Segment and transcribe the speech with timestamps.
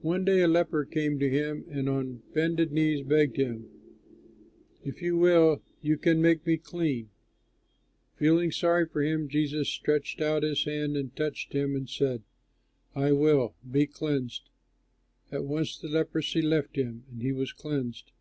[0.00, 3.68] One day a leper came to him and on bended knees begged him:
[4.84, 7.08] "If you will, you can make me clean."
[8.14, 12.22] Feeling sorry for him, Jesus stretched out his hand and touched him, and said,
[12.94, 14.50] "I will; be cleansed!"
[15.32, 18.12] At once the leprosy left him and he was cleansed.